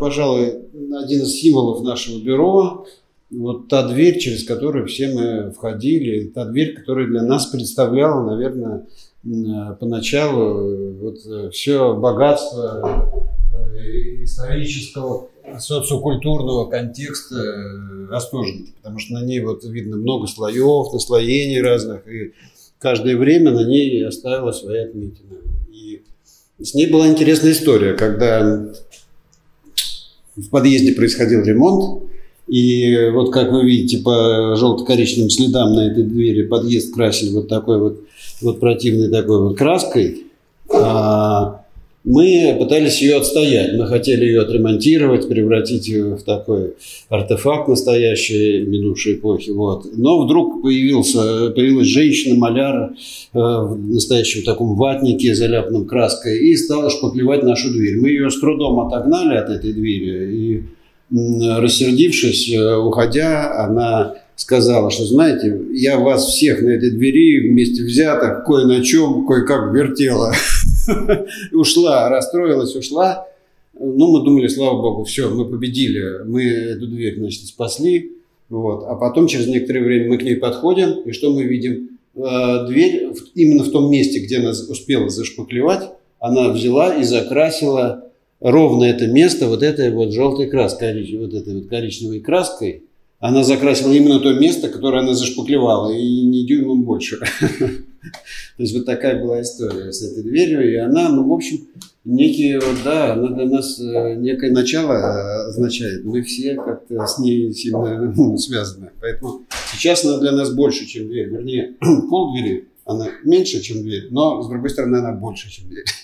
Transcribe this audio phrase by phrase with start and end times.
[0.00, 0.54] пожалуй,
[1.02, 2.86] один из символов нашего бюро.
[3.30, 8.86] Вот та дверь, через которую все мы входили, та дверь, которая для нас представляла, наверное,
[9.78, 11.18] поначалу вот
[11.52, 13.08] все богатство
[14.22, 15.28] исторического
[15.58, 17.36] социокультурного контекста
[18.10, 22.32] Остоженки, потому что на ней вот видно много слоев, наслоений разных, и
[22.78, 25.36] каждое время на ней оставила свои отметины.
[25.70, 26.02] И
[26.58, 28.72] с ней была интересная история, когда
[30.44, 32.02] в подъезде происходил ремонт,
[32.48, 37.78] и вот как вы видите по желто-коричневым следам на этой двери подъезд красили вот такой
[37.78, 38.00] вот,
[38.42, 40.24] вот противной такой вот краской.
[40.72, 41.59] А
[42.04, 43.74] мы пытались ее отстоять.
[43.76, 46.74] Мы хотели ее отремонтировать, превратить ее в такой
[47.10, 49.50] артефакт настоящей минувшей эпохи.
[49.50, 49.86] Вот.
[49.96, 52.94] Но вдруг появился, появилась женщина-маляр э,
[53.34, 58.00] в настоящем таком ватнике, заляпанном краской, и стала шпаклевать нашу дверь.
[58.00, 60.62] Мы ее с трудом отогнали от этой двери, и,
[61.10, 68.44] рассердившись, э, уходя, она сказала, что, знаете, я вас всех на этой двери вместе взятых
[68.46, 70.32] кое на чем, кое-как вертела.
[71.52, 73.26] ушла, расстроилась, ушла.
[73.78, 78.12] Ну, мы думали, слава богу, все, мы победили, мы эту дверь, значит, спасли.
[78.48, 78.84] Вот.
[78.86, 81.90] А потом, через некоторое время, мы к ней подходим, и что мы видим?
[82.16, 88.84] Э, дверь именно в том месте, где она успела зашпаклевать, она взяла и закрасила ровно
[88.84, 92.84] это место вот этой вот желтой краской, вот этой вот коричневой краской.
[93.20, 97.20] Она закрасила именно то место, которое она зашпаклевала, и не дюймом больше.
[98.56, 101.68] То есть вот такая была история с этой дверью, и она, ну, в общем,
[102.04, 106.04] некий, вот, да, она для нас э, некое начало э, означает.
[106.04, 108.90] Мы все как-то с ней сильно ну, связаны.
[109.00, 111.28] Поэтому сейчас она для нас больше, чем дверь.
[111.28, 111.74] Вернее,
[112.08, 115.84] пол двери, она меньше, чем дверь, но, с другой стороны, она больше, чем дверь.